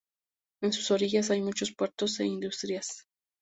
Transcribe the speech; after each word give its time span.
En 0.63 0.73
sus 0.73 0.89
orillas 0.89 1.29
hay 1.29 1.43
muchos 1.43 1.71
puertos 1.75 2.19
e 2.21 2.25
industrias. 2.25 3.05